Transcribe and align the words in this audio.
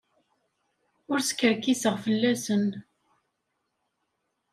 Ur 1.11 1.19
skerkiseɣ 1.27 1.95
fell-asen. 2.03 2.67